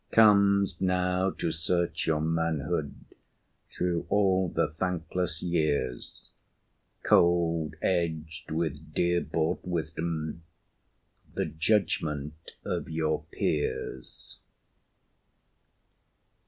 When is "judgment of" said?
11.45-12.89